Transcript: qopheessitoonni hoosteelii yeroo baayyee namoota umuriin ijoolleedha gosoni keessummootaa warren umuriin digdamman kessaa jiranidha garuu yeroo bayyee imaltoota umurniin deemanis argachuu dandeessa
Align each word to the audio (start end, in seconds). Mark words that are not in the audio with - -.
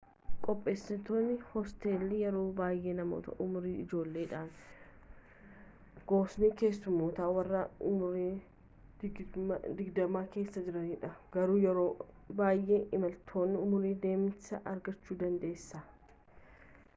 qopheessitoonni 0.45 1.33
hoosteelii 1.49 2.21
yeroo 2.29 2.45
baayyee 2.59 2.93
namoota 2.99 3.35
umuriin 3.45 3.81
ijoolleedha 3.83 4.39
gosoni 6.13 6.49
keessummootaa 6.63 7.27
warren 7.37 7.77
umuriin 7.91 9.13
digdamman 9.83 10.31
kessaa 10.39 10.65
jiranidha 10.71 11.11
garuu 11.39 11.61
yeroo 11.69 11.87
bayyee 12.43 12.81
imaltoota 12.99 13.63
umurniin 13.71 14.03
deemanis 14.11 14.51
argachuu 14.75 15.19
dandeessa 15.25 15.87